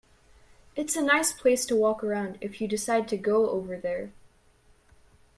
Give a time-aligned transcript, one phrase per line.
[0.75, 4.11] It's a nice place to walk around if you decide to go over there.